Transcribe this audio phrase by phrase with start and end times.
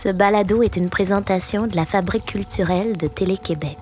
[0.00, 3.78] Ce balado est une présentation de la Fabrique culturelle de Télé-Québec.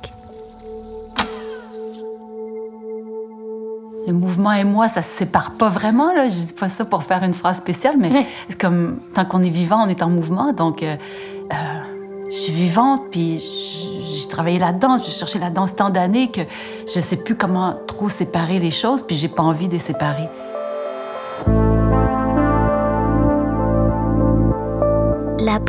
[4.07, 6.15] Le mouvement et moi, ça se sépare pas vraiment.
[6.15, 6.27] Là.
[6.27, 8.27] Je dis pas ça pour faire une phrase spéciale, mais
[8.59, 10.55] comme tant qu'on est vivant, on est en mouvement.
[10.55, 10.97] Donc, euh,
[11.53, 11.57] euh,
[12.31, 16.41] je suis vivante, puis j'ai travaillé la danse, j'ai cherché la danse tant d'années que
[16.87, 20.31] je sais plus comment trop séparer les choses, puis j'ai pas envie de les séparer.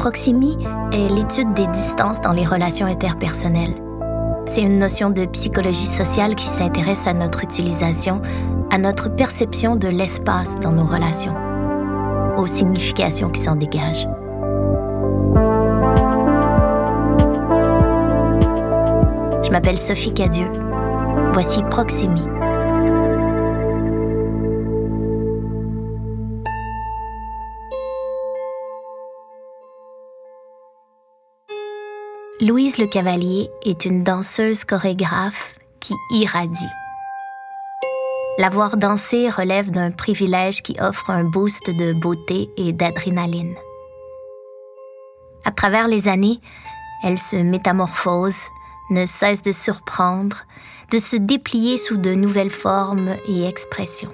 [0.08, 0.58] La proximie
[0.94, 3.76] est l'étude des distances dans les relations interpersonnelles.
[4.46, 8.22] C'est une notion de psychologie sociale qui s'intéresse à notre utilisation,
[8.72, 11.36] à notre perception de l'espace dans nos relations,
[12.38, 14.08] aux significations qui s'en dégagent.
[19.44, 20.50] Je m'appelle Sophie Cadieux.
[21.34, 22.37] Voici Proximie.
[32.40, 36.70] Louise Le Cavalier est une danseuse chorégraphe qui irradie.
[38.38, 43.56] La voir danser relève d'un privilège qui offre un boost de beauté et d'adrénaline.
[45.46, 46.40] À travers les années,
[47.02, 48.38] elle se métamorphose,
[48.92, 50.44] ne cesse de surprendre,
[50.92, 54.14] de se déplier sous de nouvelles formes et expressions.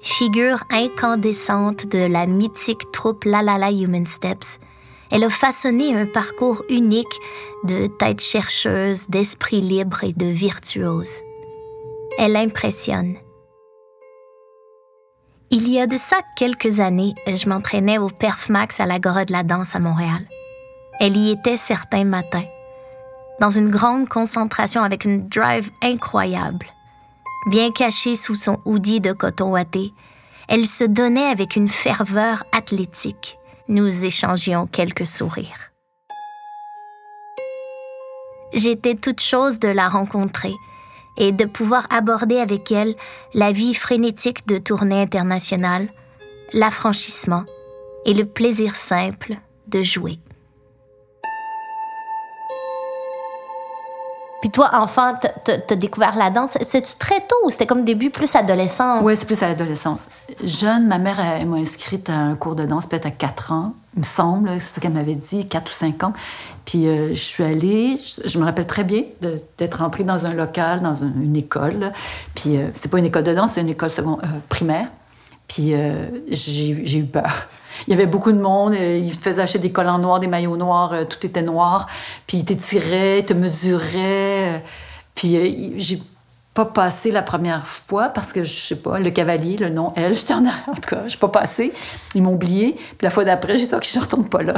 [0.00, 4.58] Figure incandescente de la mythique troupe La La Human Steps,
[5.10, 7.20] elle a façonné un parcours unique
[7.64, 11.22] de tête chercheuse, d'esprit libre et de virtuose.
[12.18, 13.16] Elle impressionne.
[15.50, 19.42] Il y a de ça quelques années, je m'entraînais au Perfmax à l'Agora de la
[19.42, 20.26] danse à Montréal.
[21.00, 22.46] Elle y était certains matins,
[23.40, 26.66] dans une grande concentration avec une drive incroyable.
[27.50, 29.92] Bien cachée sous son hoodie de coton ouaté,
[30.48, 35.72] elle se donnait avec une ferveur athlétique nous échangions quelques sourires.
[38.52, 40.54] J'étais toute chose de la rencontrer
[41.16, 42.94] et de pouvoir aborder avec elle
[43.32, 45.88] la vie frénétique de tournée internationale,
[46.52, 47.44] l'affranchissement
[48.04, 49.36] et le plaisir simple
[49.68, 50.18] de jouer.
[54.44, 56.58] Puis toi, enfant, t'as découvert la danse.
[56.60, 59.00] C'est-tu très tôt ou c'était comme début plus adolescence?
[59.02, 60.08] Oui, c'est plus à l'adolescence.
[60.44, 61.16] Jeune, ma mère
[61.46, 64.74] m'a inscrite à un cours de danse peut-être à 4 ans, il me semble, c'est
[64.74, 66.12] ce qu'elle m'avait dit, 4 ou 5 ans.
[66.66, 69.04] Puis euh, je suis allée, je, me rappelle très bien
[69.56, 71.90] d'être entrée dans un local, dans une, école.
[72.34, 74.88] Puis euh, c'était pas une école de danse, c'était une école euh, primaire.
[75.48, 75.74] Puis
[76.28, 77.46] j'ai eu peur.
[77.86, 78.74] Il y avait beaucoup de monde.
[78.74, 81.88] Euh, ils te faisaient acheter des collants noirs, des maillots noirs, euh, tout était noir.
[82.26, 84.62] Puis ils t'étiraient, ils te mesuraient.
[85.14, 86.00] Puis j'ai
[86.54, 90.14] pas passé la première fois parce que, je sais pas, le cavalier, le nom, elle,
[90.16, 91.72] j'étais en En tout cas, j'ai pas passé.
[92.14, 92.72] Ils m'ont oublié.
[92.72, 94.54] Puis la fois d'après, j'ai dit, OK, je retourne pas là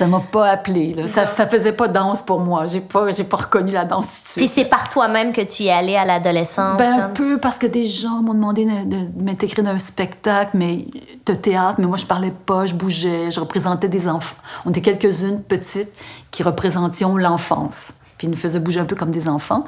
[0.00, 0.96] ça m'a pas appelé.
[1.08, 2.64] Ça, ça faisait pas danse pour moi.
[2.64, 4.44] J'ai pas, j'ai pas reconnu la danse tout de suite.
[4.46, 6.78] Puis c'est par toi-même que tu y allais à l'adolescence?
[6.78, 10.86] Ben, un peu, parce que des gens m'ont demandé de, m'intégrer dans un spectacle mais,
[11.26, 14.36] de théâtre, mais moi, je parlais pas, je bougeais, je représentais des enfants.
[14.64, 15.92] On était quelques-unes petites
[16.30, 17.92] qui représentions l'enfance.
[18.16, 19.66] Puis ils nous faisaient bouger un peu comme des enfants.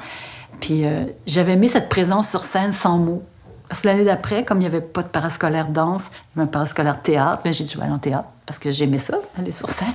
[0.59, 3.21] Puis euh, j'avais mis cette présence sur scène sans mots.
[3.69, 6.49] Parce que l'année d'après, comme il n'y avait pas de parascolaire danse, il y avait
[6.49, 9.17] un parascolaire théâtre, ben j'ai dit, je vais aller en théâtre parce que j'aimais ça,
[9.37, 9.87] aller sur scène.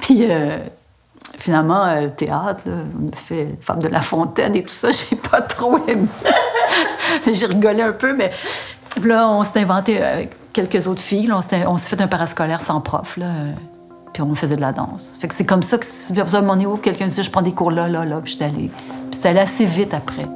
[0.00, 0.58] Puis euh,
[1.38, 5.16] finalement, euh, le théâtre, on a fait Femme de la Fontaine et tout ça, j'ai
[5.16, 6.06] pas trop aimé.
[7.32, 8.30] j'ai rigolé un peu, mais
[9.04, 11.40] là, on s'est inventé avec quelques autres filles, on
[11.76, 13.30] s'est fait un parascolaire sans prof, là,
[14.12, 15.16] puis on faisait de la danse.
[15.20, 17.70] Fait que c'est comme ça que, à mon niveau, quelqu'un disait, je prends des cours
[17.70, 18.70] là, là, là, puis j'étais allée.
[19.10, 20.26] Puis c'était allé assez vite après.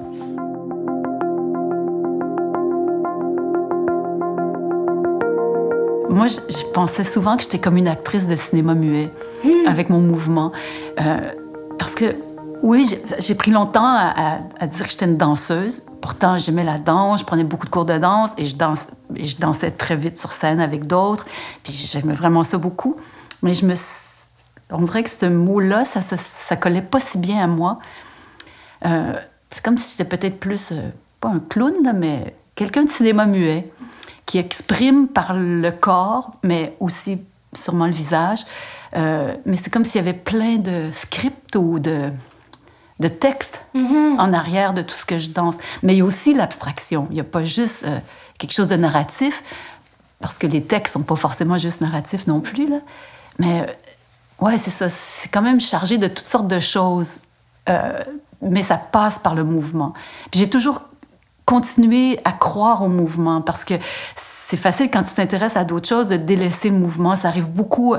[6.10, 9.10] Moi, je, pensais souvent que j'étais comme une actrice de cinéma muet
[9.44, 9.66] hmm.
[9.66, 10.52] avec mon mouvement.
[11.00, 11.18] Euh,
[11.78, 12.16] parce que,
[12.62, 15.82] oui, j'ai pris longtemps à, dire que j'étais une danseuse.
[16.00, 19.26] Pourtant, j'aimais la danse, je prenais beaucoup de cours de danse et je, danse, et
[19.26, 21.26] je dansais très vite sur scène avec d'autres.
[21.62, 22.96] Puis j'aimais vraiment ça beaucoup.
[23.42, 23.74] Mais je me
[24.72, 27.78] on dirait que ce mot-là, ça, ça, collait pas si bien à moi.
[28.84, 29.12] Euh,
[29.50, 33.26] c'est comme si j'étais peut-être plus, euh, pas un clown, là, mais quelqu'un de cinéma
[33.26, 33.70] muet
[34.26, 37.20] qui exprime par le corps, mais aussi
[37.54, 38.40] sûrement le visage.
[38.96, 42.10] Euh, mais c'est comme s'il y avait plein de scripts ou de,
[43.00, 44.18] de textes mm-hmm.
[44.18, 45.56] en arrière de tout ce que je danse.
[45.82, 47.06] Mais il y a aussi l'abstraction.
[47.10, 47.98] Il n'y a pas juste euh,
[48.38, 49.42] quelque chose de narratif,
[50.20, 52.68] parce que les textes sont pas forcément juste narratifs non plus.
[52.68, 52.78] Là.
[53.38, 54.88] Mais euh, ouais, c'est ça.
[54.88, 57.20] C'est quand même chargé de toutes sortes de choses.
[58.42, 59.92] mais ça passe par le mouvement.
[60.32, 60.82] J'ai toujours
[61.46, 63.74] continuer à croire au mouvement parce que
[64.16, 67.16] c'est facile quand tu t'intéresses à d'autres choses de délaisser le mouvement.
[67.16, 67.96] Ça arrive beaucoup.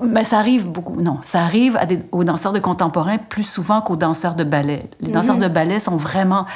[0.00, 1.00] Mais ça arrive beaucoup.
[1.00, 4.80] Non, ça arrive à des, aux danseurs de contemporain plus souvent qu'aux danseurs de ballet.
[5.00, 5.42] Les danseurs Mhm.
[5.42, 6.46] de ballet sont vraiment,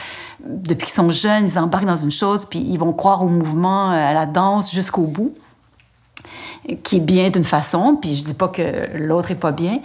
[0.47, 3.91] depuis qu'ils sont jeunes, ils embarquent dans une chose, puis ils vont croire au mouvement,
[3.91, 5.35] euh, à la danse jusqu'au bout,
[6.85, 7.97] qui est bien d'une façon.
[8.01, 9.81] Puis je dis pas que l'autre est pas bien,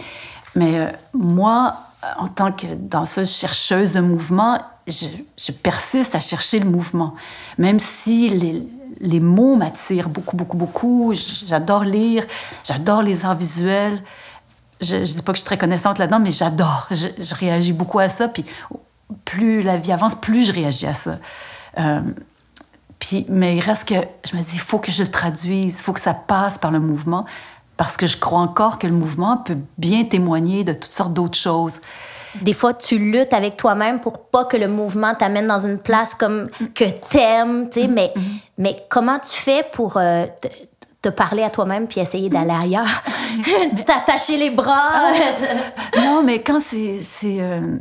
[0.56, 0.86] mais euh,
[1.16, 1.78] moi,
[2.20, 7.16] en tant que danseuse chercheuse de mouvement, je, persiste à chercher le mouvement,
[7.58, 8.64] même si les,
[9.02, 11.14] les mots m'attirent beaucoup, beaucoup, beaucoup.
[11.14, 12.26] J'adore lire,
[12.64, 14.02] j'adore les arts visuels.
[14.80, 16.88] Je ne dis pas que je suis très connaissante là-dedans, mais j'adore.
[16.92, 18.28] Je, je réagis beaucoup à ça.
[18.28, 18.46] Puis
[19.26, 21.18] plus la vie avance, plus je réagis à ça.
[21.78, 22.02] Euh,
[23.00, 23.96] puis, mais il reste que
[24.30, 26.72] je me dis, il faut que je le traduise, il faut que ça passe par
[26.72, 27.26] le mouvement,
[27.78, 31.38] parce que je crois encore que le mouvement peut bien témoigner de toutes sortes d'autres
[31.38, 31.80] choses.
[32.42, 36.14] Des fois, tu luttes avec toi-même pour pas que le mouvement t'amène dans une place
[36.16, 36.46] comme
[36.76, 38.14] que t'aimes, tu sais, mais,
[38.58, 40.48] mais comment tu fais pour euh, te,
[41.02, 43.04] te parler à toi-même puis essayer d'aller ailleurs?
[43.86, 44.92] T'attacher les bras?
[45.98, 47.00] Non, mais quand c'est.
[47.02, 47.78] c'est, euh,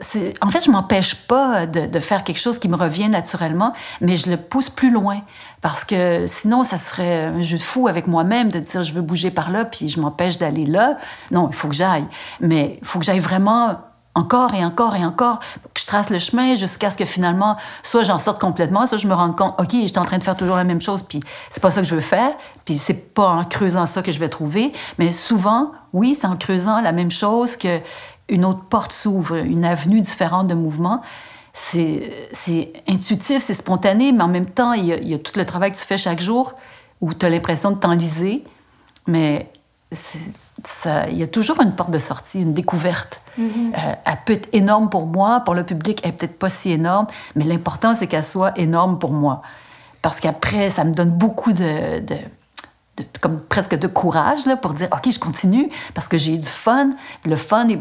[0.00, 3.72] c'est- en fait, je m'empêche pas de, de faire quelque chose qui me revient naturellement,
[4.00, 5.20] mais je le pousse plus loin.
[5.60, 9.02] Parce que sinon, ça serait un jeu de fou avec moi-même de dire je veux
[9.02, 10.96] bouger par là, puis je m'empêche d'aller là.
[11.30, 12.06] Non, il faut que j'aille.
[12.40, 13.78] Mais il faut que j'aille vraiment
[14.14, 15.38] encore et encore et encore,
[15.72, 19.06] que je trace le chemin jusqu'à ce que finalement, soit j'en sorte complètement, soit je
[19.06, 21.62] me rends compte, OK, j'étais en train de faire toujours la même chose, puis c'est
[21.62, 22.32] pas ça que je veux faire,
[22.64, 24.72] puis c'est pas en creusant ça que je vais trouver.
[24.98, 27.80] Mais souvent, oui, c'est en creusant la même chose que
[28.28, 31.02] une autre porte s'ouvre, une avenue différente de mouvement.
[31.52, 35.32] C'est intuitif, c'est spontané, mais en même temps, il y, a, il y a tout
[35.36, 36.54] le travail que tu fais chaque jour
[37.00, 38.44] où tu as l'impression de t'enliser,
[39.06, 39.50] mais
[40.64, 43.20] ça- il y a toujours une porte de sortie, une découverte.
[43.38, 43.42] Euh,
[44.04, 47.44] elle peut être énorme pour moi, pour le public, elle peut-être pas si énorme, mais
[47.44, 49.42] l'important, c'est qu'elle soit énorme pour moi.
[50.02, 52.02] Parce qu'après, ça me donne beaucoup de-
[53.20, 56.46] comme presque de courage là, pour dire, OK, je continue parce que j'ai eu du
[56.46, 56.90] fun.
[57.24, 57.78] Le fun est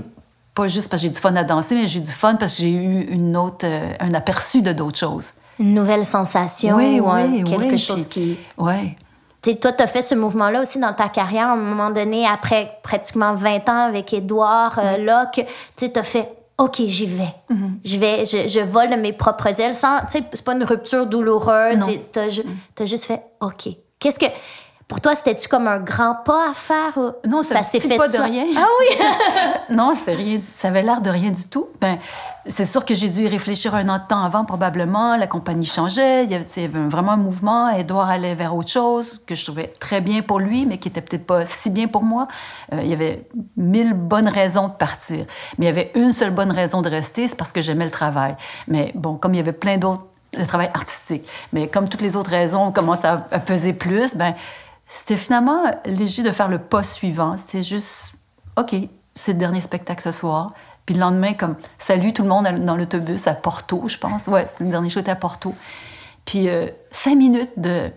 [0.61, 2.61] pas juste parce que j'ai du fun à danser, mais j'ai du fun parce que
[2.63, 5.31] j'ai eu une autre, euh, un aperçu de d'autres choses.
[5.59, 8.61] Une nouvelle sensation Oui, ou oui, quelque oui, chose puis- qui...
[8.61, 8.95] Ouais.
[9.41, 11.89] Tu sais, toi, tu as fait ce mouvement-là aussi dans ta carrière, à un moment
[11.91, 15.45] donné, après pratiquement 20 ans avec Édouard euh, Locke.
[15.77, 17.33] Tu as fait OK, j'y vais.
[17.49, 17.69] Mm-hmm.
[17.85, 19.99] Je vais, je, je vole mes propres ailes sans.
[20.01, 21.79] Tu sais, c'est pas une rupture douloureuse.
[22.11, 22.43] T'as ju-
[22.75, 23.69] t'as juste fait OK.
[23.97, 24.25] Qu'est-ce que.
[24.89, 26.97] Pour toi, c'était-tu comme un grand pas à faire?
[27.23, 28.45] Non, c'est un s'est fait pas de rien.
[28.57, 28.97] Ah oui!
[29.75, 30.41] Non, c'est rien.
[30.51, 31.67] Ça avait l'air de rien du tout.
[31.79, 31.99] Ben,
[32.47, 35.15] c'est sûr que j'ai dû y réfléchir un an de temps avant, probablement.
[35.15, 36.23] La compagnie changeait.
[36.23, 37.69] Il y avait, tu sais, il y avait vraiment un mouvement.
[37.69, 41.01] Edouard allait vers autre chose que je trouvais très bien pour lui, mais qui était
[41.01, 42.27] peut-être pas si bien pour moi.
[42.73, 43.27] Euh, il y avait
[43.57, 45.23] mille bonnes raisons de partir.
[45.59, 47.91] Mais il y avait une seule bonne raison de rester, c'est parce que j'aimais le
[47.91, 48.35] travail.
[48.67, 50.05] Mais bon, comme il y avait plein d'autres
[50.37, 51.27] le travail artistique.
[51.53, 54.35] Mais comme toutes les autres raisons commencent à, à peser plus, ben
[54.89, 57.37] c'était finalement léger de faire le pas suivant.
[57.37, 58.15] C'était juste,
[58.57, 58.75] OK,
[59.13, 60.53] c'est le dernier spectacle ce soir.
[60.85, 64.25] Puis le lendemain, comme, salut tout le monde dans l'autobus à Porto, je pense.
[64.25, 65.53] Ouais, c'est le dernier show était à Porto.
[66.25, 67.91] Puis euh, cinq minutes de,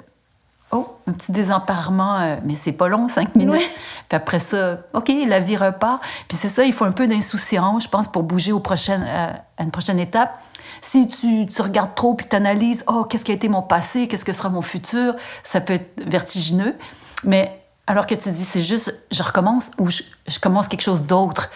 [0.71, 3.55] oh, un petit désemparement, euh, mais c'est pas long, cinq minutes.
[3.55, 3.71] Ouais.
[4.11, 6.03] Puis après ça, OK, la vie repart.
[6.29, 9.33] Puis c'est ça, il faut un peu d'insouciance, je pense, pour bouger au prochain, euh,
[9.57, 10.39] à une prochaine étape.
[10.83, 14.25] Si tu, regardes trop puis tu analyses, oh, qu'est-ce qui a été mon passé, qu'est-ce
[14.25, 16.75] que sera mon futur, ça peut être vertigineux.
[17.25, 20.03] Mais alors que tu dis, c'est juste, je recommence ou je,
[20.41, 21.51] commence quelque chose d'autre.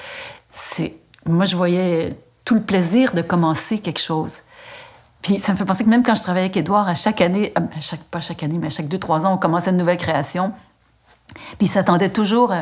[0.55, 0.95] C'est,
[1.27, 4.39] moi, je voyais tout le plaisir de commencer quelque chose.
[5.23, 7.53] Puis ça me fait penser que même quand je travaillais avec Édouard, à chaque année,
[7.57, 9.99] à chaque, pas chaque année, mais à chaque deux, trois ans, on commençait une nouvelle
[9.99, 10.53] création.
[11.59, 12.55] Puis il s'attendait toujours.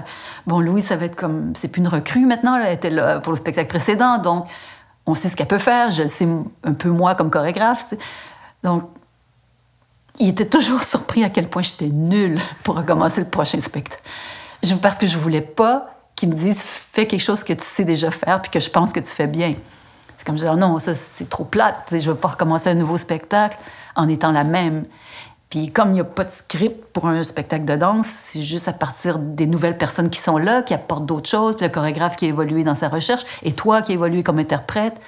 [0.47, 1.52] bon, Louis, ça va être comme.
[1.54, 4.47] C'est plus une recrue maintenant, là, elle était là pour le spectacle précédent, donc
[5.06, 5.90] on sait ce qu'elle peut faire.
[5.90, 6.26] Je sais
[6.64, 7.94] un peu moi comme chorégraphe.
[8.62, 8.84] Donc,
[10.18, 14.02] il était toujours surpris à quel point j'étais nulle pour recommencer le prochain spectacle.
[14.62, 17.84] Je- parce que je voulais pas qu'il me dise fais quelque chose que tu sais
[17.84, 19.54] déjà faire puis que je pense que tu fais bien.
[20.16, 21.88] C'est comme je disais, non, ça c'est trop plate.
[21.90, 23.58] Je veux pas recommencer un nouveau spectacle
[23.96, 24.84] en étant la même.
[25.54, 28.66] Puis comme il n'y a pas de script pour un spectacle de danse, c'est juste
[28.66, 32.25] à partir des nouvelles personnes qui sont là, qui apportent d'autres choses, le chorégraphe qui
[32.25, 35.00] a évolué dans sa recherche, et toi qui as évolué comme interprète,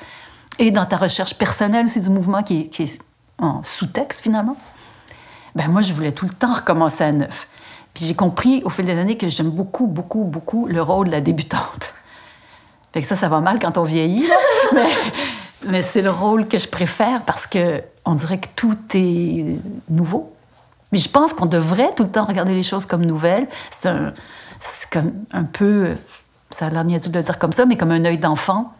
[0.60, 3.02] et dans ta recherche personnelle aussi du mouvement qui est,
[3.38, 4.56] en sous-texte finalement.
[5.56, 7.48] Ben moi, je voulais tout le temps recommencer à neuf.
[7.92, 11.12] Puis j'ai compris au fil des années que j'aime beaucoup, beaucoup, beaucoup le rôle de
[11.12, 11.92] la débutante.
[12.92, 14.28] Fait que ça, ça va mal quand on vieillit,
[15.66, 19.58] mais c'est le rôle que je préfère parce que on dirait que tout est
[19.90, 20.35] nouveau.
[20.92, 23.46] Mais je pense qu'on devrait tout le temps regarder les choses comme nouvelles.
[23.70, 25.94] C'est un, peu,
[26.50, 28.72] ça a l'air niaiseux de le dire comme ça, mais comme un œil d'enfant.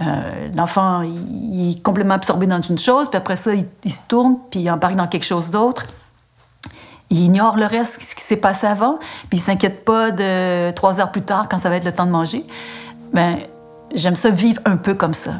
[0.00, 4.02] Euh, L'enfant, il, est complètement absorbé dans une chose, puis après ça, il, il se
[4.06, 5.86] tourne, puis il embarque dans quelque chose d'autre.
[7.10, 8.98] il ignore le reste, ce qui s'est passé avant,
[9.28, 12.06] puis il s'inquiète pas de trois heures plus tard quand ça va être le temps
[12.06, 12.44] de manger.
[13.12, 13.38] Ben,
[13.94, 15.32] j'aime ça vivre un peu comme ça.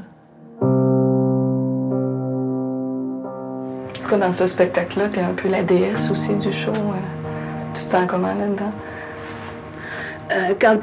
[4.17, 6.73] Dans ce spectacle-là, tu es un peu la déesse aussi du show.
[6.73, 8.73] Euh, tu te sens comment là-dedans?
[10.33, 10.79] Euh, quand,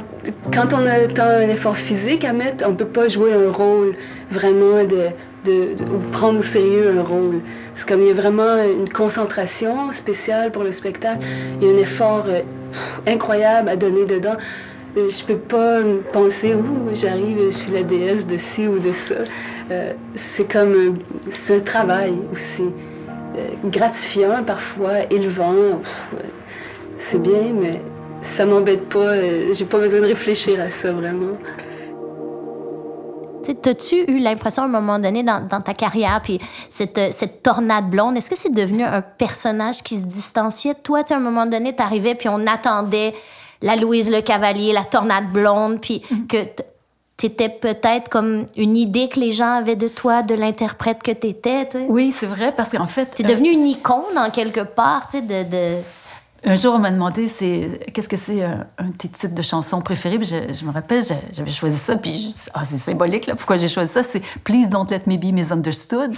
[0.54, 3.52] quand, on a tant un effort physique à mettre, on ne peut pas jouer un
[3.52, 3.96] rôle
[4.32, 5.10] vraiment de,
[5.44, 7.42] de, ou prendre au sérieux un rôle.
[7.76, 11.26] C'est comme il y a vraiment une concentration spéciale pour le spectacle.
[11.60, 12.42] Il y a un effort euh,
[13.08, 14.38] incroyable à donner dedans.
[14.96, 15.80] Je peux pas
[16.14, 19.16] penser, ouh, j'arrive, je suis la déesse de ci ou de ça.
[20.36, 21.00] C'est comme,
[21.46, 22.66] c'est un travail aussi.
[23.36, 25.82] Euh, gratifiant parfois, élevant.
[27.00, 27.82] C'est bien, mais
[28.38, 29.16] ça m'embête pas.
[29.52, 31.34] J'ai pas besoin de réfléchir à ça vraiment.
[33.62, 36.40] T'as-tu eu l'impression à un moment donné dans, ta carrière, puis
[36.70, 41.04] cette, cette tornade blonde, est-ce que c'est devenu un personnage qui se distanciait toi?
[41.08, 43.14] à un moment donné, t'arrivais, puis on attendait
[43.62, 46.28] la Louise Le Cavalier, la tornade blonde, puis mm-hmm.
[46.28, 46.64] que
[47.18, 51.68] t'étais peut-être comme une idée que les gens avaient de toi, de l'interprète que t'étais.
[51.88, 53.06] Oui, c'est vrai, parce qu'en fait...
[53.16, 55.50] T'es devenue une icône, en quelque part, tu sais, de...
[55.50, 55.82] de
[56.48, 59.82] un jour, on m'a demandé c'est qu'est-ce que c'est un, de tes titres de chansons
[59.82, 60.20] préférés?
[60.22, 63.36] je, me rappelle, j'avais choisi ça, puis ah, c'est symbolique, là.
[63.36, 64.04] Pourquoi j'ai choisi ça?
[64.04, 66.14] C'est Please don't let me be misunderstood.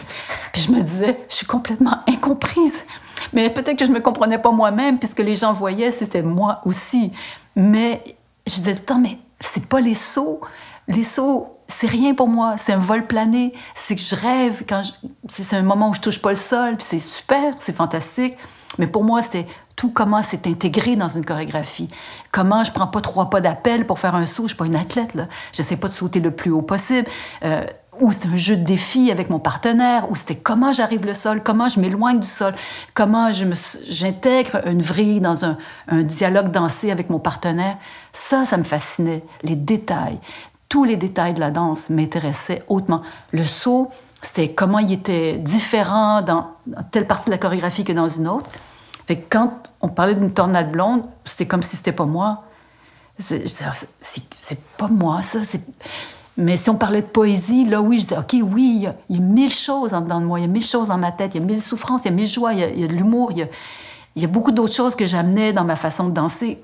[0.51, 2.83] Puis je me disais, je suis complètement incomprise.
[3.31, 7.13] Mais peut-être que je me comprenais pas moi-même, puisque les gens voyaient, c'était moi aussi.
[7.55, 8.03] Mais
[8.45, 10.41] je disais tout le temps, mais c'est pas les sauts.
[10.87, 12.55] Les sauts, c'est rien pour moi.
[12.57, 13.53] C'est un vol plané.
[13.75, 14.63] C'est que je rêve.
[14.67, 14.81] Quand
[15.27, 18.37] C'est un moment où je touche pas le sol, c'est super, c'est fantastique.
[18.77, 21.89] Mais pour moi, c'est tout comment c'est intégré dans une chorégraphie.
[22.31, 24.43] Comment je prends pas trois pas d'appel pour faire un saut.
[24.43, 25.27] Je suis pas une athlète, là.
[25.51, 27.07] J'essaie pas de sauter le plus haut possible.
[27.43, 27.63] Euh,
[27.99, 31.41] ou c'est un jeu de défi avec mon partenaire, ou c'était comment j'arrive le sol,
[31.43, 32.53] comment je m'éloigne du sol,
[32.93, 35.57] comment j'intègre une vrille dans un,
[36.03, 37.77] dialogue dansé avec mon partenaire.
[38.13, 39.23] Ça, ça me fascinait.
[39.43, 40.19] Les détails.
[40.69, 43.01] Tous les détails de la danse m'intéressaient hautement.
[43.31, 43.89] Le saut,
[44.21, 46.47] c'était comment il était différent dans
[46.91, 48.49] telle partie de la chorégraphie que dans une autre.
[49.07, 52.43] Fait quand on parlait d'une tornade blonde, c'était comme si c'était pas moi.
[53.19, 55.39] C'est pas moi, ça.
[56.37, 58.73] Mais si on parlait de poésie, là, oui, je disais, OK, oui,
[59.09, 60.97] il y, a, mille choses en dedans de moi, il y a mille choses dans
[60.97, 62.87] ma tête, il y a mille souffrances, il y a mille joies, il y a,
[62.87, 63.47] de l'humour, il,
[64.15, 66.61] y a, beaucoup d'autres choses que j'amenais dans ma façon de danser,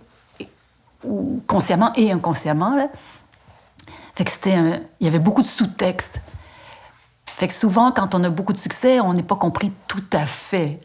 [1.47, 2.75] consciemment et inconsciemment.
[2.75, 2.87] Là.
[4.15, 4.55] Fait que c'était
[4.99, 6.21] il y avait beaucoup de sous-textes.
[7.25, 10.25] Fait que souvent, quand on a beaucoup de succès, on n'est pas compris tout à
[10.25, 10.79] fait.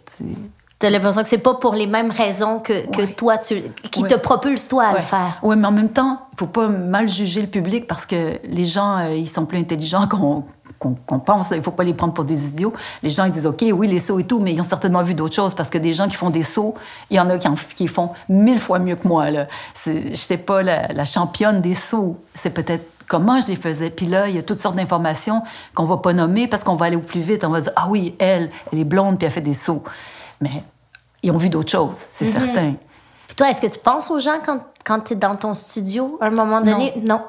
[0.79, 4.15] T'as l'impression que c'est pas pour les mêmes raisons que, que toi, tu, qui te
[4.15, 5.39] propulse toi à le faire.
[5.43, 8.65] Oui, mais en même temps, il faut pas mal juger le public parce que les
[8.65, 10.07] gens, euh, ils sont plus intelligents
[10.79, 11.51] qu'on pense.
[11.51, 12.73] Il faut pas les prendre pour des idiots.
[13.03, 15.15] Les gens, ils disent, OK, oui, les sauts et tout, mais ils ont certainement vu
[15.15, 16.77] d'autres choses parce que des gens qui font des sauts,
[17.11, 19.31] il y en a qui, qui font mille fois mieux que moi.
[19.31, 19.49] Là.
[19.85, 22.17] Je sais pas la, la championne des sauts.
[22.35, 23.91] C'est peut-être comment je les faisais.
[23.91, 25.43] Puis là, il y a toutes sortes d'informations
[25.75, 27.43] qu'on va pas nommer parce qu'on va aller au plus vite.
[27.45, 29.83] On va dire, ah oui, elle, elle est blonde puis elle fait des sauts.
[30.41, 30.63] Mais
[31.23, 32.33] ils ont vu d'autres choses, c'est mhm.
[32.33, 32.75] certain.
[33.27, 36.19] Puis toi, est-ce que tu penses aux gens quand, quand tu es dans ton studio
[36.21, 36.95] à un moment donné?
[37.03, 37.23] Non.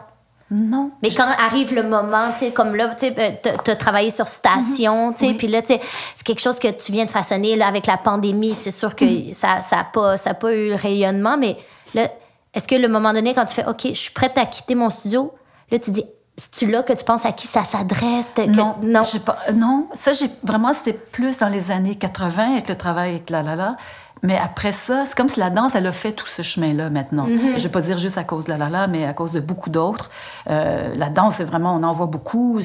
[0.52, 0.92] non.
[1.02, 5.12] Mais quand arrive le moment, tu sais, comme là, tu as euh, travaillé sur station,
[5.14, 5.82] tu sais, puis là, tu sais,
[6.16, 8.54] c'est quelque chose que tu viens de façonner là, avec la pandémie.
[8.54, 9.34] C'est sûr que mhm.
[9.34, 11.58] ça n'a ça pas, ça pas eu le rayonnement, mais
[11.96, 12.10] là,
[12.54, 14.90] est-ce que le moment donné, quand tu fais OK, je suis prête à quitter mon
[14.90, 15.34] studio,
[15.72, 16.06] là, tu dis
[16.40, 18.32] c'est-tu là que tu penses à qui ça s'adresse?
[18.48, 19.02] Non, non.
[19.26, 23.30] Pas, non, ça, j'ai vraiment, c'était plus dans les années 80 avec le travail avec
[23.30, 23.78] La La La.
[24.22, 27.26] Mais après ça, c'est comme si la danse, elle a fait tout ce chemin-là maintenant.
[27.26, 27.52] Mm-hmm.
[27.52, 29.32] Je ne vais pas dire juste à cause de La La La, mais à cause
[29.32, 30.10] de beaucoup d'autres.
[30.50, 32.60] Euh, la danse, c'est vraiment, on en voit beaucoup.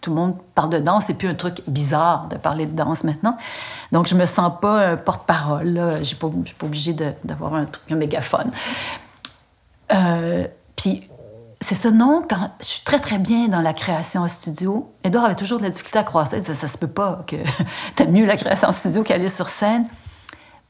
[0.00, 1.04] Tout le monde parle de danse.
[1.06, 3.36] C'est plus un truc bizarre de parler de danse maintenant.
[3.90, 5.74] Donc, je me sens pas un porte-parole.
[5.74, 6.28] Je ne suis pas
[6.62, 8.50] obligée d'avoir un truc, un mégaphone.
[9.92, 10.46] Euh,
[10.76, 11.08] puis
[11.60, 14.92] c'est ça, non, quand je suis très, très bien dans la création en studio.
[15.02, 16.40] Edouard avait toujours de la difficulté à croire ça.
[16.40, 17.36] ça, ça se peut pas que
[17.96, 19.86] t'aimes mieux la création en studio qu'aller sur scène.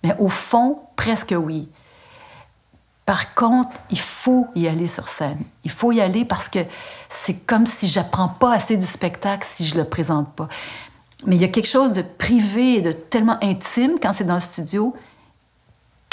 [0.03, 1.69] Mais au fond, presque oui.
[3.07, 5.38] Par contre, il faut y aller sur scène.
[5.64, 6.61] Il faut y aller parce que
[7.09, 10.49] c'est comme si j'apprends pas assez du spectacle si je le présente pas.
[11.26, 14.35] Mais il y a quelque chose de privé et de tellement intime quand c'est dans
[14.35, 14.95] le studio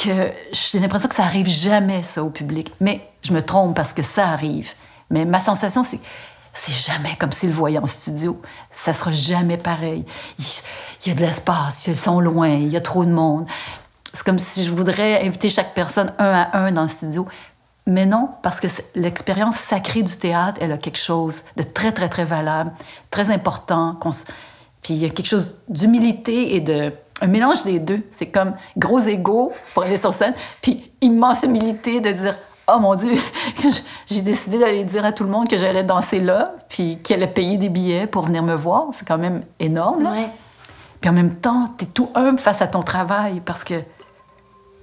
[0.03, 2.71] j'ai l'impression que ça arrive jamais, ça, au public.
[2.79, 4.73] Mais je me trompe parce que ça arrive.
[5.09, 5.99] Mais ma sensation, c'est
[6.53, 8.41] c'est jamais comme s'ils le voyaient en studio.
[8.71, 10.05] Ça sera jamais pareil.
[10.39, 13.45] Il, y a de l'espace, ils sont loin, il y a trop de monde.
[14.13, 17.25] C'est comme si je voudrais inviter chaque personne un à un dans le studio.
[17.87, 22.09] Mais non, parce que l'expérience sacrée du théâtre, elle a quelque chose de très, très,
[22.09, 22.71] très valable,
[23.09, 23.97] très important.
[24.83, 28.01] Puis il y a quelque chose d'humilité et de un mélange des deux.
[28.17, 32.35] C'est comme gros ego pour aller sur scène, puis immense humilité de dire
[32.67, 33.11] Oh mon Dieu,
[34.05, 37.31] j'ai décidé d'aller dire à tout le monde que j'allais danser là, puis qu'elle allait
[37.31, 38.85] payer des billets pour venir me voir.
[38.91, 40.05] C'est quand même énorme.
[40.05, 40.27] Ouais.
[40.99, 43.73] Puis en même temps, tu es tout humble face à ton travail parce que,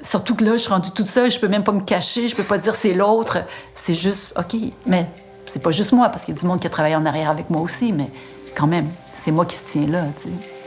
[0.02, 2.37] surtout que là, je suis rendue toute seule, je peux même pas me cacher, je
[2.37, 3.38] peux pas dire c'est l'autre.
[3.76, 5.07] C'est juste, OK, mais
[5.47, 7.30] c'est pas juste moi parce qu'il y a du monde qui a travaillé en arrière
[7.30, 8.11] avec moi aussi, mais
[8.57, 8.88] quand même,
[9.23, 10.57] c'est moi qui se tiens là, tu sais.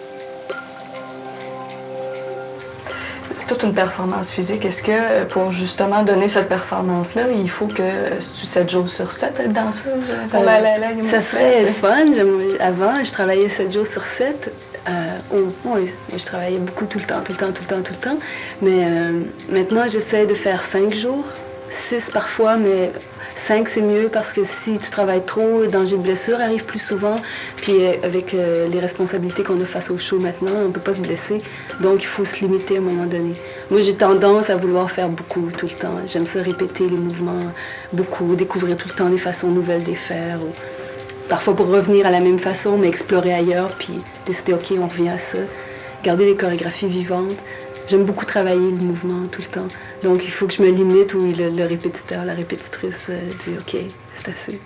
[3.41, 4.63] C'est toute une performance physique.
[4.65, 8.87] Est-ce que euh, pour justement donner cette performance-là, il faut que euh, tu 7 jours
[8.87, 12.05] sur 7 être danseuse euh, pour la, la, la Ça serait le fun.
[12.59, 14.51] Avant, je travaillais 7 jours sur 7.
[14.87, 14.91] Euh,
[15.33, 17.93] oh, oui, je travaillais beaucoup tout le temps, tout le temps, tout le temps, tout
[17.93, 18.17] le temps.
[18.61, 21.25] Mais euh, maintenant, j'essaie de faire 5 jours,
[21.71, 22.91] 6 parfois, mais
[23.47, 26.79] 5 c'est mieux parce que si tu travailles trop, le danger de blessure arrive plus
[26.79, 27.15] souvent.
[27.57, 30.79] Puis euh, avec euh, les responsabilités qu'on a face au show maintenant, on ne peut
[30.79, 31.39] pas se blesser.
[31.79, 33.33] Donc il faut se limiter à un moment donné.
[33.69, 35.99] Moi, j'ai tendance à vouloir faire beaucoup tout le temps.
[36.05, 37.51] J'aime ça répéter les mouvements
[37.93, 40.39] beaucoup, découvrir tout le temps des façons nouvelles de faire.
[41.27, 43.93] parfois pour revenir à la même façon, mais explorer ailleurs, puis
[44.27, 45.39] décider, OK, on revient à ça.
[46.03, 47.35] Garder les chorégraphies vivantes.
[47.91, 49.67] J'aime beaucoup travailler le mouvement tout le temps.
[50.01, 53.75] Donc, il faut que je me limite où le, répétiteur, la répétitrice euh, dit, OK,
[54.17, 54.61] c'est assez.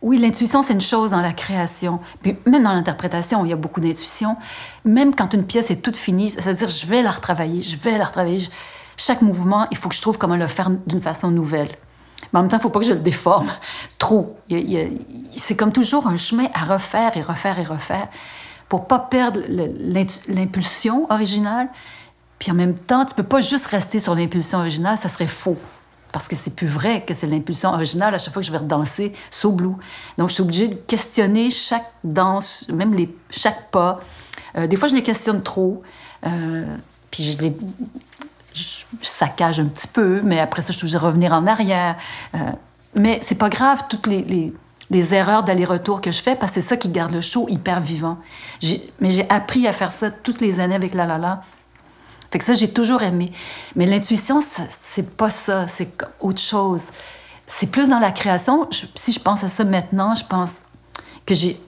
[0.00, 2.00] Oui, l'intuition, c'est une chose dans la création.
[2.22, 4.38] Puis même dans l'interprétation, il y a beaucoup d'intuition.
[4.86, 8.06] Même quand une pièce est toute finie, c'est-à-dire, je vais la retravailler, je vais la
[8.06, 8.48] retravailler.
[8.96, 11.68] Chaque mouvement, il faut que je trouve comment le faire d'une façon nouvelle.
[12.32, 13.52] Mais en même temps, il ne faut pas que je le déforme
[13.98, 14.28] trop.
[15.30, 18.08] C'est comme toujours un chemin à refaire et refaire et refaire
[18.68, 19.40] pour pas perdre
[20.28, 21.68] l'impulsion originale.
[22.38, 25.56] Puis en même temps, tu peux pas juste rester sur l'impulsion originale, ça serait faux.
[26.12, 28.58] Parce que c'est plus vrai que c'est l'impulsion originale à chaque fois que je vais
[28.58, 29.74] redanser So Blue.
[30.18, 34.00] Donc, je suis obligée de questionner chaque danse, même les, chaque pas.
[34.56, 35.82] Euh, des fois, je les questionne trop.
[36.26, 36.64] Euh,
[37.10, 37.56] puis je les
[38.54, 41.96] je, saccage un petit peu, mais après ça, je suis obligée de revenir en arrière.
[42.34, 42.38] Euh,
[42.94, 44.54] mais c'est pas grave, toutes les-
[44.90, 47.80] les erreurs d'aller-retour que je fais, parce que c'est ça qui garde le show hyper
[47.80, 48.18] vivant.
[49.00, 51.42] Mais j'ai appris à faire ça toutes les années avec La La La.
[52.30, 53.32] Fait que ça, j'ai toujours aimé.
[53.74, 55.88] Mais l'intuition, c'est pas ça, c'est
[56.20, 56.82] autre chose.
[57.46, 58.68] C'est plus dans la création.
[58.94, 60.64] Si je pense à ça maintenant, je pense
[61.24, 61.60] que j'ai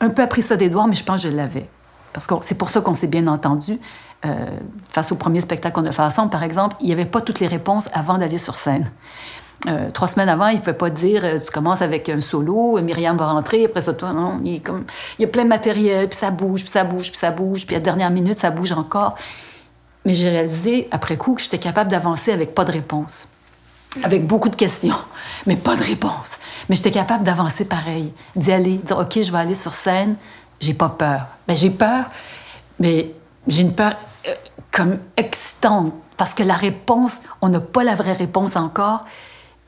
[0.00, 1.68] un peu appris ça d'Edouard, mais je pense que je l'avais.
[2.12, 3.78] Parce que c'est pour ça qu'on s'est bien entendu.
[4.26, 4.46] Euh,
[4.90, 7.40] face au premier spectacle qu'on a fait ensemble, par exemple, il n'y avait pas toutes
[7.40, 8.90] les réponses avant d'aller sur scène.
[9.68, 12.78] Euh, trois semaines avant, il ne pouvait pas dire euh, tu commences avec un solo,
[12.78, 14.40] euh, Myriam va rentrer, après ça, toi, non.
[14.42, 14.62] Il,
[15.18, 17.76] y a plein de matériel, puis ça bouge, puis ça bouge, puis ça bouge, puis
[17.76, 19.16] à la dernière minute, ça bouge encore.
[20.06, 23.28] Mais j'ai réalisé après coup que j'étais capable d'avancer avec pas de réponse.
[24.02, 24.96] Avec beaucoup de questions,
[25.46, 26.38] mais pas de réponse.
[26.70, 30.16] Mais j'étais capable d'avancer pareil, d'y aller, dire OK, je vais aller sur scène,
[30.58, 31.26] j'ai pas peur.
[31.46, 32.06] Ben, j'ai peur,
[32.78, 33.12] mais
[33.46, 33.92] j'ai une peur
[34.72, 39.04] comme excitante parce que la réponse, on n'a pas la vraie réponse encore,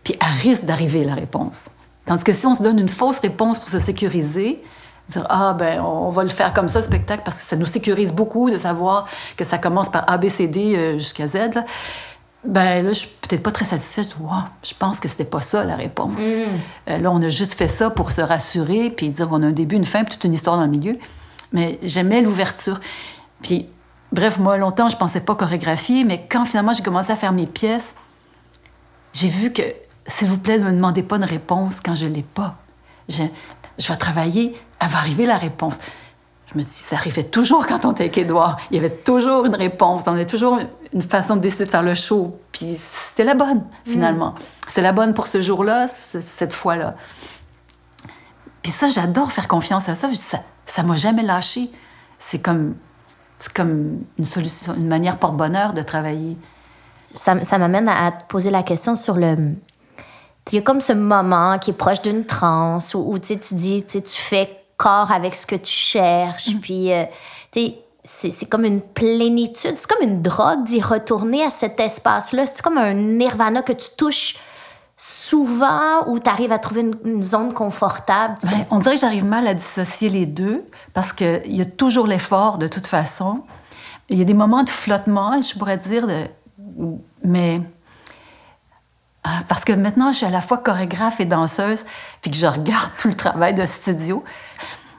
[0.05, 1.67] puis elle risque d'arriver la réponse.
[2.07, 4.63] Tandis que si on se donne une fausse réponse pour se sécuriser,
[5.09, 7.67] dire ah ben on va le faire comme ça le spectacle parce que ça nous
[7.67, 11.55] sécurise beaucoup de savoir que ça commence par A B C D euh, jusqu'à Z
[11.55, 11.65] là.
[12.45, 14.05] Ben là, je suis peut-être pas très satisfaite.
[14.05, 16.23] Je dis, Wow, je pense que c'était pas ça la réponse.
[16.89, 19.53] Euh, là, on a juste fait ça pour se rassurer, puis dire qu'on a un
[19.53, 20.99] début, une fin, puis toute une histoire dans le milieu.
[21.53, 22.81] Mais j'aimais l'ouverture.
[23.43, 23.69] Puis,
[24.11, 27.47] bref, moi, longtemps, je pensais pas chorégraphier, mais quand finalement j'ai commencé à faire mes
[27.47, 27.95] pièces,
[29.13, 29.63] j'ai vu que,
[30.13, 32.57] s'il vous plaît, ne me demandez pas une réponse quand je l'ai pas.
[33.09, 33.23] Je,
[33.79, 35.79] je vais travailler, elle va arriver la réponse.
[36.53, 38.59] Je me dis, ça arrivait toujours quand on était avec Édouard.
[38.71, 40.03] Il y avait toujours une réponse.
[40.07, 40.59] On avait toujours
[40.93, 42.39] une façon de décider de faire le show.
[42.53, 44.35] Puis c'était la bonne, finalement.
[44.69, 46.95] C'était la bonne pour ce jour-là, cette fois-là.
[48.63, 50.11] Puis ça, j'adore faire confiance à ça.
[50.67, 51.71] Ça m'a jamais lâché.
[52.19, 52.75] C'est comme,
[53.55, 56.37] comme une solution, une manière porte-bonheur de travailler.
[57.15, 59.55] ça, ça m'amène à, à te poser la question sur le.
[60.51, 63.85] Il y a comme ce moment qui est proche d'une transe où, où, tu dis,
[63.85, 67.05] tu fais corps avec ce que tu cherches, puis euh,
[67.55, 72.47] c'est c'est comme une plénitude, c'est comme une drogue d'y retourner à cet espace-là.
[72.47, 74.39] C'est comme un nirvana que tu touches
[74.97, 78.35] souvent où tu arrives à trouver une, une zone confortable.
[78.43, 82.07] Ben, on dirait que j'arrive mal à dissocier les deux parce qu'il y a toujours
[82.07, 83.43] l'effort de toute façon.
[84.09, 86.27] Il y a des moments de flottement, je pourrais dire, de...
[87.25, 87.61] mais
[89.49, 91.85] parce que maintenant, je suis à la fois chorégraphe et danseuse,
[92.21, 94.25] puis que je regarde tout le travail de studio.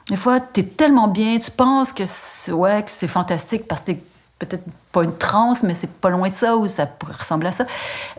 [0.08, 4.02] Des fois, tu es tellement bien, tu penses que c'est ouais, fantastique parce que t'es
[4.38, 7.52] peut-être pas une transe, mais c'est pas loin de ça ou ça pourrait ressembler à
[7.52, 7.64] ça.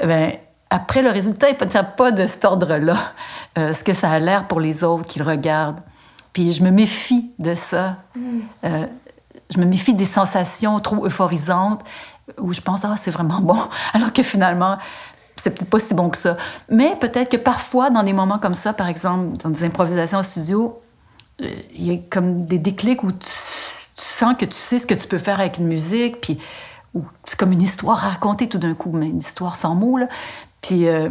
[0.02, 0.34] Eh Ben,
[0.70, 2.98] après, le résultat n'est peut-être pas de cet ordre-là.
[3.58, 5.80] Euh, ce que ça a l'air pour les autres qui le regardent.
[6.34, 7.98] Puis je me méfie de ça.
[8.64, 8.86] Euh,
[9.54, 11.82] je me méfie des sensations trop euphorisantes
[12.40, 13.58] où je pense, ah, c'est vraiment bon,
[13.94, 14.78] alors que finalement,
[15.36, 16.38] c'est peut-être pas si bon que ça.
[16.70, 20.24] Mais peut-être que parfois, dans des moments comme ça, par exemple, dans des improvisations au
[20.24, 20.82] studio,
[21.42, 23.30] euh, il y a comme des déclics où tu,
[23.96, 26.40] sens que tu sais ce que tu peux faire avec une musique, puis
[27.26, 30.08] c'est comme une histoire à raconter tout d'un coup, mais une histoire sans mots, là.
[30.62, 31.10] Puis euh,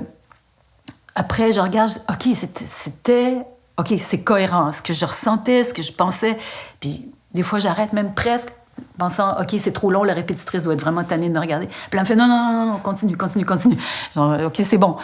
[1.15, 3.45] après, je regarde, OK, c'était...
[3.77, 6.39] OK, c'est cohérent, ce que je ressentais, ce que je pensais.
[6.79, 8.51] Puis des fois, j'arrête même presque
[8.99, 11.67] pensant, OK, c'est trop long, la répétitrice doit être vraiment tannée de me regarder.
[11.67, 13.79] Puis elle me fait, non, non, non, non, continue, continue, continue.
[14.15, 14.97] Genre, OK, c'est bon.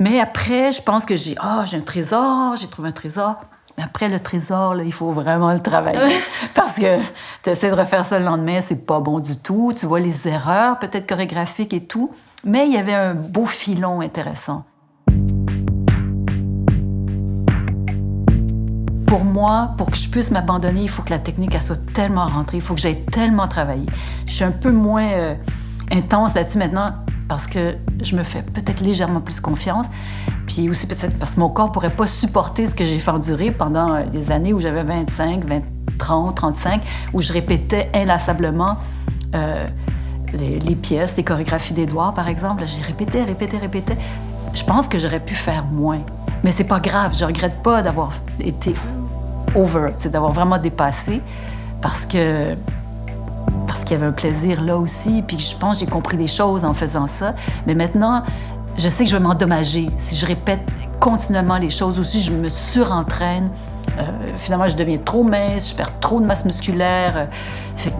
[0.00, 3.36] Mais après, je pense que j'ai, ah, j'ai un trésor, j'ai trouvé un trésor.
[3.78, 6.20] Mais après, le trésor, là, il faut vraiment le travailler.
[6.54, 6.98] Parce que
[7.42, 9.72] tu essaies de refaire ça le lendemain, c'est pas bon du tout.
[9.76, 12.10] Tu vois les erreurs, peut-être chorégraphiques et tout.
[12.44, 14.64] Mais il y avait un beau filon intéressant.
[19.12, 22.24] Pour moi, pour que je puisse m'abandonner, il faut que la technique elle soit tellement
[22.24, 23.84] rentrée, il faut que j'aille tellement travailler.
[24.24, 25.34] Je suis un peu moins euh,
[25.90, 26.94] intense là-dessus maintenant
[27.28, 29.84] parce que je me fais peut-être légèrement plus confiance.
[30.46, 33.50] Puis aussi peut-être parce que mon corps pourrait pas supporter ce que j'ai fait endurer
[33.50, 35.60] pendant euh, des années où j'avais 25, 20,
[35.98, 36.80] 30, 35,
[37.12, 38.78] où je répétais inlassablement
[39.34, 39.66] euh,
[40.32, 42.62] les, les, pièces, les chorégraphies d'Edouard, par exemple.
[42.64, 43.92] J'ai répété, répété, répété.
[44.54, 46.00] Je pense que j'aurais pu faire moins.
[46.44, 48.74] Mais c'est pas grave, je regrette pas d'avoir été
[49.54, 51.20] over, c'est d'avoir vraiment dépassé
[51.80, 52.54] parce que
[53.66, 56.64] parce qu'il y avait un plaisir là aussi, puis je pense j'ai compris des choses
[56.64, 57.34] en faisant ça.
[57.66, 58.22] Mais maintenant,
[58.76, 60.60] je sais que je vais m'endommager si je répète
[61.00, 63.50] continuellement les choses ou si je me surentraîne.
[63.98, 64.02] Euh,
[64.36, 67.12] finalement, je deviens trop mince, je perds trop de masse musculaire.
[67.16, 67.90] Euh,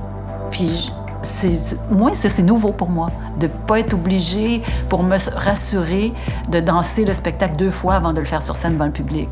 [0.51, 1.59] puis, c'est,
[1.91, 6.12] moi, c'est nouveau pour moi de ne pas être obligé, pour me rassurer,
[6.51, 9.29] de danser le spectacle deux fois avant de le faire sur scène devant le public.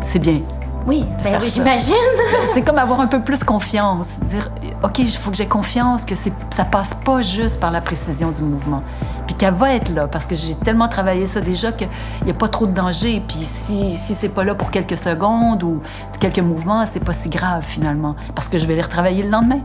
[0.00, 0.40] C'est bien.
[0.86, 1.94] Oui, ben, j'imagine.
[2.54, 4.20] c'est comme avoir un peu plus confiance.
[4.22, 4.50] Dire,
[4.84, 8.42] OK, il faut que j'ai confiance que ça passe pas juste par la précision du
[8.42, 8.82] mouvement.
[9.26, 11.88] Puis qu'elle va être là, parce que j'ai tellement travaillé ça déjà qu'il
[12.24, 13.20] n'y a pas trop de danger.
[13.26, 15.80] Puis si, si c'est pas là pour quelques secondes ou
[16.20, 18.14] quelques mouvements, c'est pas si grave finalement.
[18.36, 19.60] Parce que je vais les retravailler le lendemain.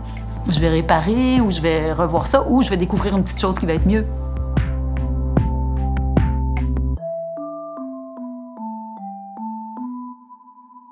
[0.49, 3.59] Je vais réparer ou je vais revoir ça ou je vais découvrir une petite chose
[3.59, 4.07] qui va être mieux.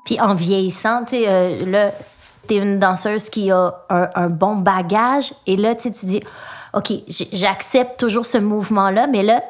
[0.09, 1.91] Puis en vieillissant, tu sais, euh, là,
[2.47, 5.31] t'es une danseuse qui a un, bon bagage.
[5.45, 6.19] Et là, tu dis,
[6.73, 6.91] OK,
[7.31, 9.43] j'accepte toujours ce mouvement-là, mais là,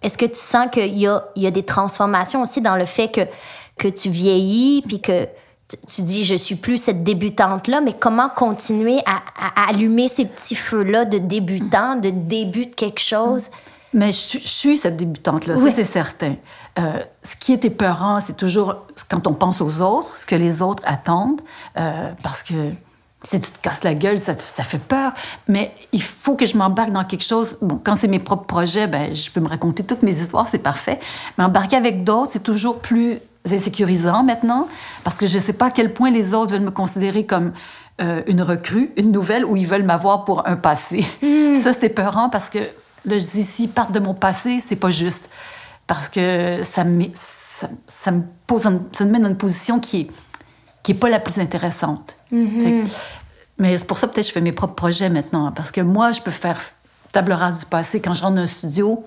[0.00, 3.08] est-ce que tu sens qu'il y a, y a des transformations aussi dans le fait
[3.08, 3.22] que,
[3.76, 5.26] que tu vieillis, puis que
[5.92, 9.22] tu dis, je suis plus cette débutante-là, mais comment continuer à,
[9.68, 13.50] allumer ces petits feux-là de débutant, de début de quelque chose?
[13.94, 16.34] Mais je, suis cette débutante-là, ça c'est certain.
[16.78, 18.74] Euh, ce qui est épeurant, c'est toujours
[19.08, 21.40] quand on pense aux autres, ce que les autres attendent,
[21.78, 22.72] euh, parce que
[23.22, 25.12] si tu te casses la gueule, ça, ça, fait peur.
[25.48, 27.56] Mais il faut que je m'embarque dans quelque chose.
[27.62, 30.58] Bon, quand c'est mes propres projets, ben, je peux me raconter toutes mes histoires, c'est
[30.58, 30.98] parfait.
[31.38, 33.18] Mais embarquer avec d'autres, c'est toujours plus
[33.50, 34.68] insécurisant maintenant,
[35.04, 37.52] parce que je ne sais pas à quel point les autres veulent me considérer comme
[38.00, 41.06] euh, une recrue, une nouvelle, ou ils veulent m'avoir pour un passé.
[41.22, 41.54] Hmm.
[41.54, 42.58] Ça, c'est peurant parce que
[43.04, 45.30] là, je dis, s'ils partent de mon passé, c'est pas juste
[45.86, 50.10] parce que ça me, ça, me, pose ça me met dans une position qui est,
[50.82, 52.16] qui est pas la plus intéressante.
[52.32, 52.86] Mm-hmm.
[53.58, 56.12] mais c'est pour ça peut-être que je fais mes propres projets maintenant, parce que moi,
[56.12, 56.60] je peux faire
[57.12, 58.00] table rase du passé.
[58.00, 59.04] Quand je rentre dans un studio,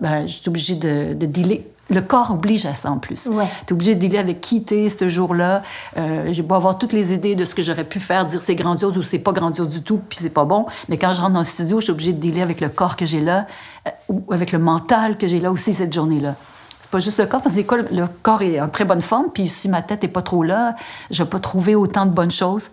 [0.00, 1.62] ben, je suis obligée de, de dealer.
[1.90, 3.26] Le corps oblige à ça en plus.
[3.26, 3.48] Ouais.
[3.66, 5.62] Tu es obligé de dealer avec qui tu ce jour-là.
[5.96, 8.54] Euh, j'ai beau avoir toutes les idées de ce que j'aurais pu faire, dire c'est
[8.54, 10.66] grandiose ou c'est pas grandiose du tout, puis c'est pas bon.
[10.88, 12.96] Mais quand je rentre dans le studio, je suis obligée de dealer avec le corps
[12.96, 13.46] que j'ai là,
[13.86, 16.34] euh, ou avec le mental que j'ai là aussi cette journée-là.
[16.80, 19.48] C'est pas juste le corps, parce que le corps est en très bonne forme, puis
[19.48, 20.76] si ma tête est pas trop là,
[21.10, 22.70] je vais pas trouver autant de bonnes choses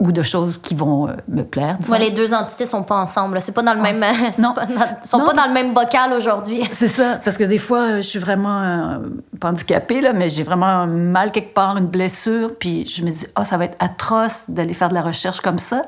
[0.00, 1.76] ou de choses qui vont euh, me plaire.
[1.88, 3.40] Ouais, les deux entités sont pas ensemble.
[3.40, 3.92] C'est pas dans le ah.
[3.92, 4.04] même.
[4.38, 4.54] non.
[4.54, 4.66] Pas
[5.04, 6.62] sont pas dans le même bocal aujourd'hui.
[6.72, 8.98] C'est ça, parce que des fois, je suis vraiment euh,
[9.40, 13.26] pas handicapée là, mais j'ai vraiment mal quelque part, une blessure, puis je me dis,
[13.38, 15.82] oh, ça va être atroce d'aller faire de la recherche comme ça.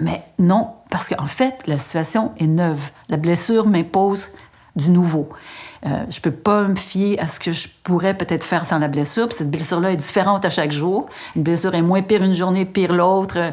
[0.00, 2.90] Mais non, parce qu'en fait, la situation est neuve.
[3.08, 4.30] La blessure m'impose
[4.74, 5.28] du nouveau.
[5.86, 8.88] Euh, je peux pas me fier à ce que je pourrais peut-être faire sans la
[8.88, 9.28] blessure.
[9.28, 11.06] Puis cette blessure-là est différente à chaque jour.
[11.36, 13.36] Une blessure est moins pire une journée, pire l'autre.
[13.36, 13.50] Euh,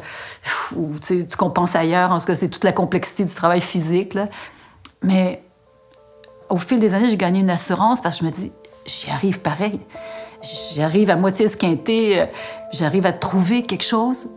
[0.76, 2.12] ou tu compenses ailleurs.
[2.12, 4.14] En tout cas, c'est toute la complexité du travail physique.
[4.14, 4.30] Là.
[5.04, 5.44] Mais
[6.50, 8.52] au fil des années, j'ai gagné une assurance parce que je me dis,
[8.86, 9.80] j'y arrive pareil.
[10.74, 12.22] J'arrive à moitié esquinté.
[12.22, 12.26] Euh,
[12.72, 14.30] j'arrive à trouver quelque chose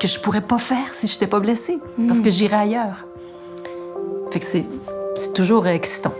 [0.00, 1.78] que je pourrais pas faire si je n'étais pas blessée.
[2.08, 3.04] Parce que j'irai ailleurs.
[4.32, 4.64] Fait que c'est
[5.34, 6.14] toujours excitant.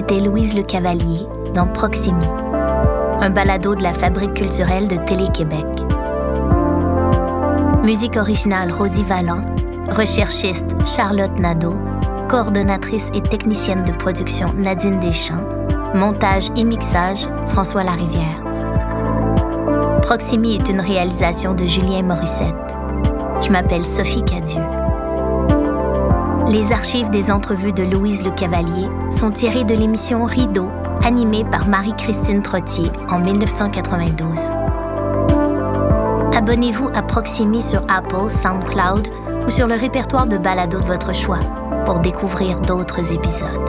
[0.00, 2.24] C'était Louise Le Cavalier dans Proximi,
[3.20, 5.66] un balado de la Fabrique culturelle de Télé-Québec.
[7.84, 9.44] Musique originale Rosie Vallant,
[9.94, 11.74] recherchiste Charlotte Nadeau,
[12.30, 15.46] coordonnatrice et technicienne de production Nadine Deschamps,
[15.94, 18.40] montage et mixage François Larivière.
[20.04, 22.54] Proximi est une réalisation de Julien Morissette.
[23.42, 24.69] Je m'appelle Sophie Cadieux.
[26.50, 30.66] Les archives des entrevues de Louise Le Cavalier sont tirées de l'émission Rideau,
[31.04, 34.50] animée par Marie-Christine Trottier en 1992.
[36.34, 39.06] Abonnez-vous à Proximi sur Apple, SoundCloud
[39.46, 41.38] ou sur le répertoire de balado de votre choix
[41.86, 43.59] pour découvrir d'autres épisodes.